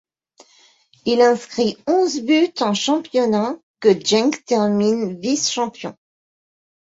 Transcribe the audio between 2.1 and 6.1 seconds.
buts en championnat, que Genk termine vice-champion.